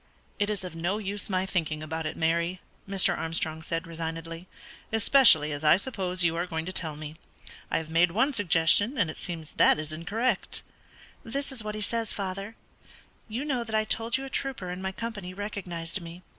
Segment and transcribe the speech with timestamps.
[0.39, 2.59] "It is of no use my thinking about it, Mary,"
[2.89, 3.15] Mr.
[3.15, 4.47] Armstrong said, resignedly,
[4.91, 7.17] "especially as I suppose you are going to tell me.
[7.69, 10.63] I have made one suggestion, and it seems that it is incorrect."
[11.23, 12.55] "This is what he says, father:
[13.27, 16.23] 'You know that I told you a trooper in my company recognised me.